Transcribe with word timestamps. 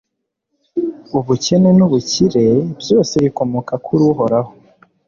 ubukene 1.17 1.69
n'ubukire, 1.77 2.45
byose 2.81 3.13
bikomoka 3.23 3.73
kuri 3.85 4.01
uhoraho 4.11 4.51